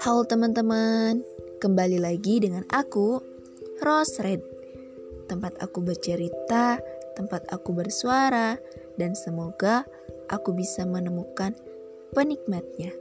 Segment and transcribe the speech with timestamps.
[0.00, 1.20] Halo teman-teman,
[1.60, 3.20] kembali lagi dengan aku,
[3.84, 4.40] Rose Red.
[5.28, 6.80] Tempat aku bercerita,
[7.12, 8.56] tempat aku bersuara,
[8.96, 9.84] dan semoga
[10.32, 11.52] aku bisa menemukan
[12.16, 12.96] penikmatnya.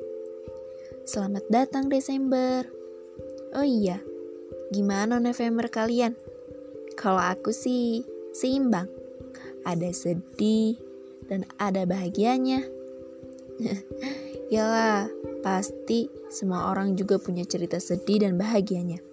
[1.07, 2.68] Selamat datang Desember.
[3.55, 4.04] Oh iya,
[4.75, 6.20] gimana November kalian?
[7.00, 8.04] Kalau aku sih
[8.36, 8.91] seimbang.
[9.64, 10.86] Ada sedih
[11.28, 12.64] dan ada bahagianya.
[14.54, 15.12] Yalah,
[15.44, 19.04] pasti semua orang juga punya cerita sedih dan bahagianya.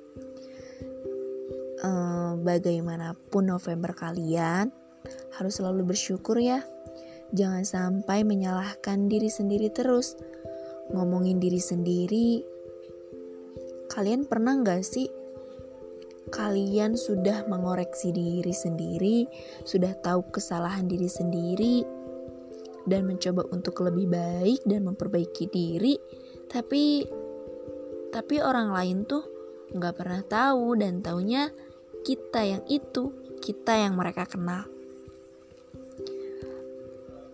[1.84, 4.72] Uh, bagaimanapun November kalian,
[5.36, 6.62] harus selalu bersyukur ya.
[7.34, 10.14] Jangan sampai menyalahkan diri sendiri terus.
[10.94, 12.44] Ngomongin diri sendiri,
[13.90, 15.08] kalian pernah nggak sih
[16.34, 19.18] kalian sudah mengoreksi diri sendiri,
[19.62, 21.86] sudah tahu kesalahan diri sendiri,
[22.84, 25.96] dan mencoba untuk lebih baik dan memperbaiki diri
[26.48, 27.04] tapi
[28.12, 29.24] tapi orang lain tuh
[29.74, 31.50] nggak pernah tahu dan taunya
[32.04, 33.10] kita yang itu
[33.42, 34.68] kita yang mereka kenal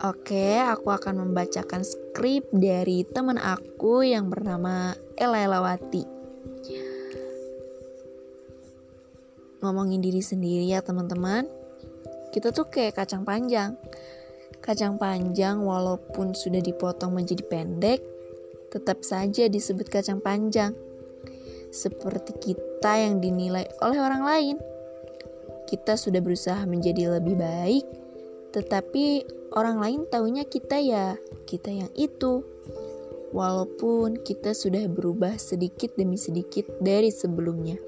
[0.01, 6.01] Oke, aku akan membacakan skrip dari teman aku yang bernama Ella Elawati.
[9.61, 11.45] Ngomongin diri sendiri ya teman-teman.
[12.33, 13.77] Kita tuh kayak kacang panjang.
[14.61, 18.01] Kacang panjang walaupun sudah dipotong menjadi pendek,
[18.71, 20.77] tetap saja disebut kacang panjang.
[21.73, 24.57] Seperti kita yang dinilai oleh orang lain.
[25.67, 27.87] Kita sudah berusaha menjadi lebih baik,
[28.51, 29.23] tetapi
[29.55, 31.15] orang lain taunya kita ya,
[31.47, 32.43] kita yang itu.
[33.31, 37.79] Walaupun kita sudah berubah sedikit demi sedikit dari sebelumnya.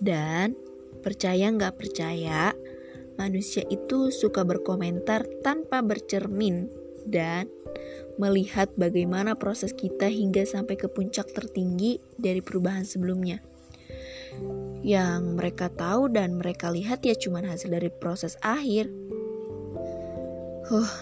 [0.00, 0.56] Dan
[1.04, 2.56] percaya nggak percaya,
[3.22, 6.66] manusia itu suka berkomentar tanpa bercermin
[7.06, 7.46] dan
[8.18, 13.38] melihat bagaimana proses kita hingga sampai ke puncak tertinggi dari perubahan sebelumnya.
[14.82, 18.90] Yang mereka tahu dan mereka lihat ya cuma hasil dari proses akhir.
[20.66, 20.92] Huh,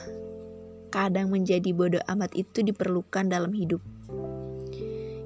[0.92, 3.80] kadang menjadi bodoh amat itu diperlukan dalam hidup.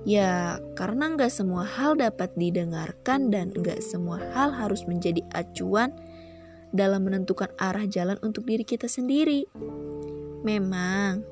[0.04, 5.96] Ya, karena nggak semua hal dapat didengarkan dan nggak semua hal harus menjadi acuan
[6.74, 9.46] dalam menentukan arah jalan untuk diri kita sendiri.
[10.42, 11.22] Memang,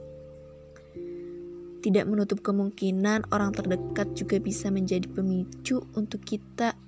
[1.83, 6.79] tidak menutup kemungkinan orang terdekat juga bisa menjadi pemicu untuk kita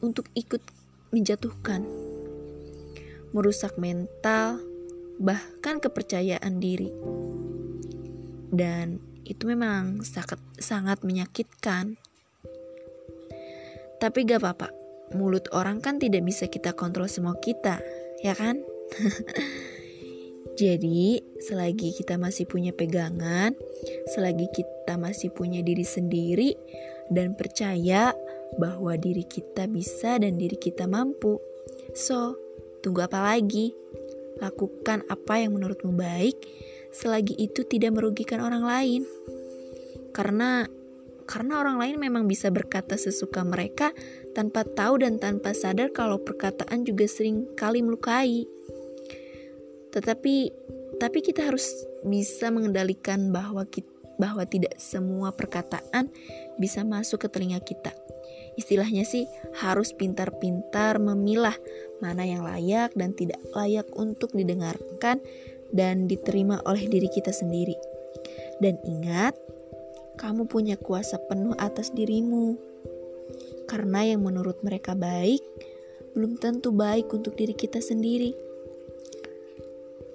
[0.00, 0.64] untuk ikut
[1.12, 1.84] menjatuhkan,
[3.36, 4.56] merusak mental,
[5.20, 6.88] bahkan kepercayaan diri.
[8.48, 12.00] Dan itu memang sangat, sangat menyakitkan.
[14.00, 14.77] Tapi gak apa-apa,
[15.16, 17.80] mulut orang kan tidak bisa kita kontrol semua kita,
[18.20, 18.60] ya kan?
[20.60, 23.54] Jadi, selagi kita masih punya pegangan,
[24.10, 26.58] selagi kita masih punya diri sendiri
[27.14, 28.10] dan percaya
[28.58, 31.38] bahwa diri kita bisa dan diri kita mampu.
[31.94, 32.34] So,
[32.82, 33.70] tunggu apa lagi?
[34.42, 36.38] Lakukan apa yang menurutmu baik
[36.92, 39.02] selagi itu tidak merugikan orang lain.
[40.16, 40.64] Karena
[41.28, 43.92] karena orang lain memang bisa berkata sesuka mereka
[44.32, 48.48] tanpa tahu dan tanpa sadar kalau perkataan juga sering kali melukai.
[49.92, 50.34] Tetapi
[50.96, 51.68] tapi kita harus
[52.02, 56.10] bisa mengendalikan bahwa kita, bahwa tidak semua perkataan
[56.56, 57.92] bisa masuk ke telinga kita.
[58.58, 59.30] Istilahnya sih
[59.62, 61.54] harus pintar-pintar memilah
[62.02, 65.22] mana yang layak dan tidak layak untuk didengarkan
[65.70, 67.78] dan diterima oleh diri kita sendiri.
[68.58, 69.38] Dan ingat,
[70.18, 72.58] kamu punya kuasa penuh atas dirimu.
[73.70, 75.40] Karena yang menurut mereka baik,
[76.18, 78.34] belum tentu baik untuk diri kita sendiri.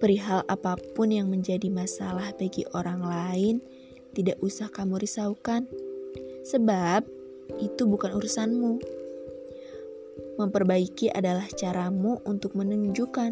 [0.03, 3.55] Perihal apa pun yang menjadi masalah bagi orang lain,
[4.11, 5.63] tidak usah kamu risaukan,
[6.43, 7.07] sebab
[7.63, 8.83] itu bukan urusanmu.
[10.35, 13.31] Memperbaiki adalah caramu untuk menunjukkan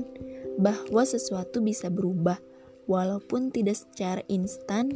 [0.61, 2.39] bahwa sesuatu bisa berubah,
[2.87, 4.95] walaupun tidak secara instan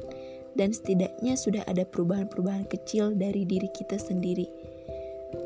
[0.55, 4.47] dan setidaknya sudah ada perubahan-perubahan kecil dari diri kita sendiri.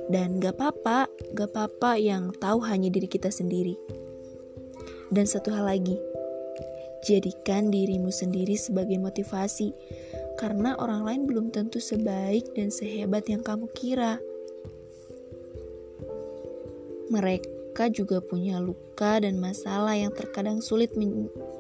[0.09, 3.73] Dan gak apa-apa, gak apa-apa yang tahu hanya diri kita sendiri.
[5.09, 5.97] Dan satu hal lagi,
[7.01, 9.73] jadikan dirimu sendiri sebagai motivasi,
[10.37, 14.21] karena orang lain belum tentu sebaik dan sehebat yang kamu kira.
[17.09, 20.93] Mereka juga punya luka dan masalah yang terkadang sulit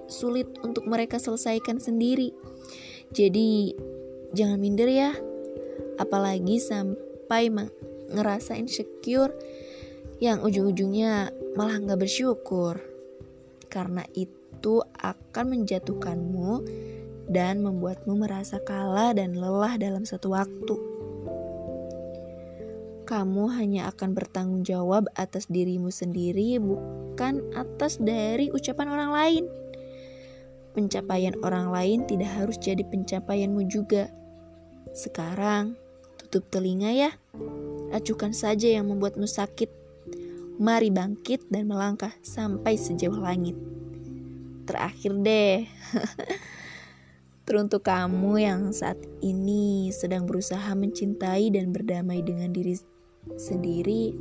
[0.05, 2.29] sulit untuk mereka selesaikan sendiri.
[3.13, 3.73] Jadi
[4.33, 5.11] jangan minder ya.
[5.99, 7.51] Apalagi sampai
[8.09, 9.35] ngerasa insecure
[10.23, 12.79] yang ujung-ujungnya malah nggak bersyukur.
[13.69, 16.67] Karena itu itu akan menjatuhkanmu
[17.31, 20.75] dan membuatmu merasa kalah dan lelah dalam satu waktu.
[23.07, 29.43] Kamu hanya akan bertanggung jawab atas dirimu sendiri, bukan atas dari ucapan orang lain.
[30.73, 34.09] Pencapaian orang lain tidak harus jadi pencapaianmu juga.
[34.93, 35.77] Sekarang,
[36.21, 37.11] tutup telinga ya.
[37.89, 39.69] Acukan saja yang membuatmu sakit.
[40.59, 43.55] Mari bangkit dan melangkah sampai sejauh langit.
[44.69, 45.65] Terakhir deh.
[47.49, 52.77] Teruntuk kamu yang saat ini sedang berusaha mencintai dan berdamai dengan diri
[53.37, 54.13] sendiri,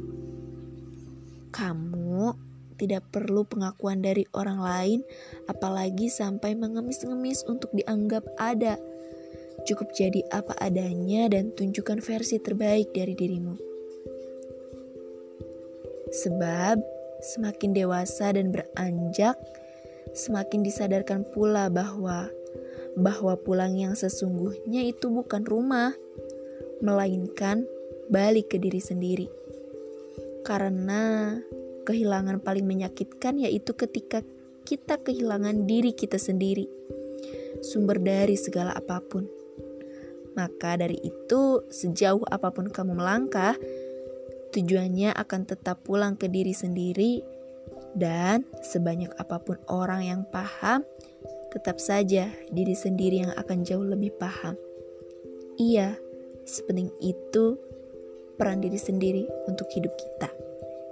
[1.52, 2.34] kamu
[2.78, 5.00] tidak perlu pengakuan dari orang lain,
[5.50, 8.78] apalagi sampai mengemis-ngemis untuk dianggap ada.
[9.66, 13.58] Cukup jadi apa adanya dan tunjukkan versi terbaik dari dirimu.
[16.08, 16.78] Sebab
[17.20, 19.36] semakin dewasa dan beranjak,
[20.14, 22.30] semakin disadarkan pula bahwa
[22.98, 25.94] bahwa pulang yang sesungguhnya itu bukan rumah,
[26.82, 27.66] melainkan
[28.10, 29.28] balik ke diri sendiri.
[30.42, 31.36] Karena
[31.88, 34.20] kehilangan paling menyakitkan yaitu ketika
[34.69, 36.69] kita kehilangan diri kita sendiri,
[37.64, 39.25] sumber dari segala apa pun.
[40.37, 43.56] Maka dari itu, sejauh apa pun kamu melangkah,
[44.52, 47.25] tujuannya akan tetap pulang ke diri sendiri,
[47.96, 50.85] dan sebanyak apa pun orang yang paham
[51.49, 54.52] tetap saja diri sendiri yang akan jauh lebih paham.
[55.56, 55.96] Iya,
[56.44, 57.56] sepenting itu
[58.37, 60.29] peran diri sendiri untuk hidup kita.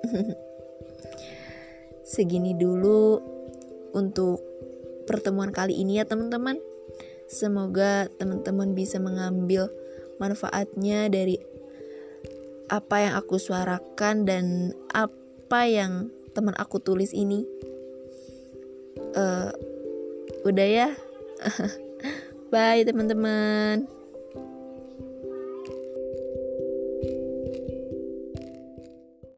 [2.07, 3.19] Segini dulu
[3.91, 4.39] untuk
[5.11, 6.63] pertemuan kali ini ya teman-teman.
[7.27, 9.67] Semoga teman-teman bisa mengambil
[10.23, 11.43] manfaatnya dari
[12.71, 14.45] apa yang aku suarakan dan
[14.95, 17.43] apa yang teman aku tulis ini.
[19.19, 19.51] Uh,
[20.47, 20.89] Udah ya.
[22.55, 23.91] Bye teman-teman.